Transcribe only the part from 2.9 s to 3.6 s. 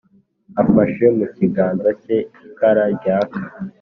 ryaka,